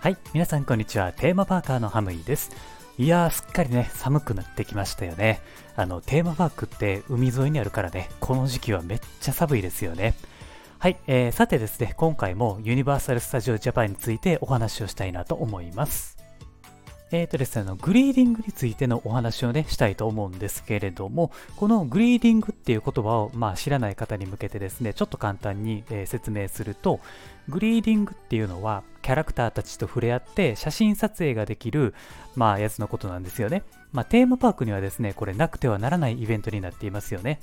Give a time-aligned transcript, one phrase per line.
[0.00, 1.12] はい、皆さんこんにちは。
[1.12, 2.50] テーマパーカーのハムイです。
[2.98, 5.40] いやー、すっかりね、寒くなってきましたよね。
[5.76, 10.14] あの、テーマパークって海沿いにあるからね、この時期はめっちゃ寒いですよね。
[10.78, 16.16] はい、えー、さてですね、今回もユニバーサル・スタジオ・ジャパンについてお話をしたいなと思います。
[17.10, 27.00] えっ、ー、とですね、あの、グリーディングについてのお話をね、したいと思うんですけれども、このグリーディングっていう言葉を、まあ、知らない方に向けてですね、ちょっと簡単に、えー、説明すると、
[27.48, 31.94] グリーディングっていうのは、キャラクターたちと触れ合って写真撮影ができる、
[32.36, 33.62] まあ、やつのことなんですよね。
[33.92, 37.40] まあ、テーマパークにはですね、これなくてはならないイベントになっていますよね。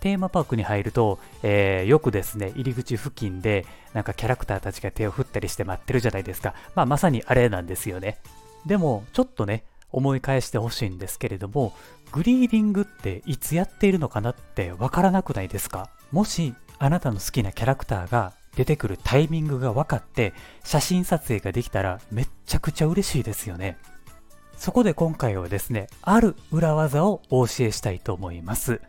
[0.00, 3.64] テーマパークに入ると、えー、よくですね、入り口付近で、
[3.94, 6.54] なんかキャラクターたちが手を振ったりして待ってるじゃないですか。
[6.74, 8.18] まあ、まさにあれなんですよね。
[8.66, 11.74] でも、ちょっとね、思い返してほしいんですけれども、
[12.12, 15.90] グリーディングっていつやっているのかなってわからなくないですか？
[16.10, 23.78] もし、あなたの好きなキャラクターが出てくるタイミングが分かって写真撮影ができたらめっちゃくちゃ嬉しいですよね。
[24.56, 28.80] そこで今回はですね、ある裏技をお教えしたいと思います。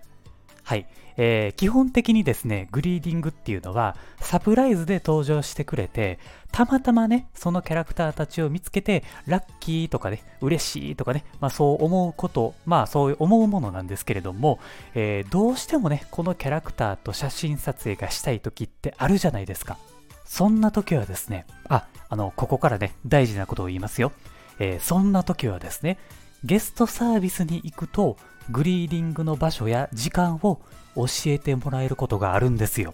[0.63, 0.87] はい。
[1.15, 6.19] えー、基本的にですね、グリーディングっていうのは、サプライズで登場してくれて、
[6.51, 14.59] たまたまね、そのキャラクターたちを見つけて、ラッキーとかね、嬉しいとかね、まあそう思うこと、まあそう思うものなんですけれども、
[14.95, 19.77] えー、どうしてもね、このキャラクターと写真撮影がしたい時ってあるじゃないですか。
[20.25, 24.11] そんな時はですね、あ、あの、ここからね、大事なことを言いますよ。
[24.59, 25.97] えー、そんな時はですね、
[26.43, 28.17] ゲストサービスに行くと、
[28.49, 30.61] グリーティングの場所や時間を
[30.95, 32.93] 教えてもらえることがあるんですよ。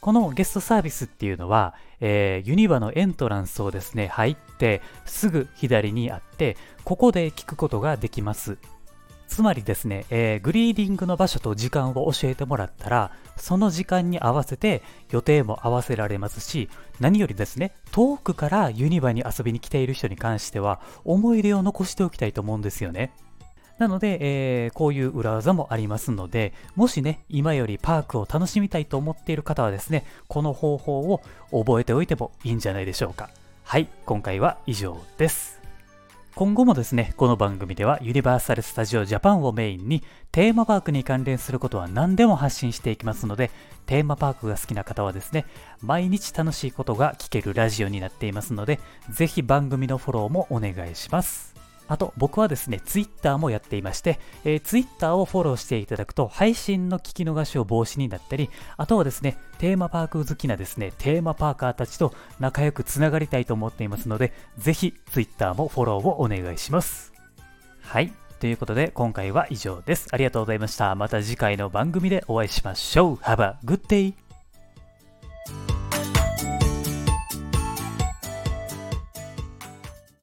[0.00, 8.58] このゲストサービスっていうのは、えー、ユニバのエントランスをですね、入ってすぐ左にあって、ここで聞くことができます。
[9.26, 16.68] つまりですね、えー、グリーティングの場所と時間を教えてもらったら、その時間に合わせて予定も合わせられますし、
[17.00, 23.12] 何よりですね、遠くからユニバに遊びに来ている人に関しては、思い出を残しておきたいと思うんですよね。
[23.78, 31.22] なので、えー、こういう裏技もありますので、もしね、今よりパークを楽しみたいと思っている方はですね、この方法を
[31.52, 33.30] 覚えておいてもいいんじゃないでしょうか。
[33.62, 35.58] はい、今回は以上です。
[36.34, 43.50] 今後もですね、この番組ではユニバーサル・スタジオ・ジャパンをメインにテーマパークに関連することは何でも発信していきますので、
[43.86, 45.46] テーマパークが好きな方はですね、
[45.82, 48.78] 毎日楽しいことが聞けるラジオになっていますので、
[49.10, 51.47] ぜひ番組のフォローもお願いします。
[51.88, 67.12] あと、僕はですね、Twitter もやっていまして、えー、Twitter をフォローしていただくと、配信の聞き逃しを防止になったり、あとはですね、テーマパーク好きなですね、テーマパーカーたちと仲良くつながりたいと思っていますので、ぜひ Twitter もフォローをお願いします。
[67.80, 68.12] はい。
[68.38, 70.08] ということで、今回は以上です。
[70.12, 70.94] ありがとうございました。
[70.94, 73.14] また次回の番組でお会いしましょう。
[73.16, 74.27] Have a good day!